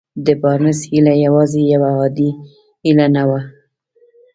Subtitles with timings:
[0.25, 2.29] د بارنس هيله يوازې يوه عادي
[2.83, 3.39] هيله نه وه.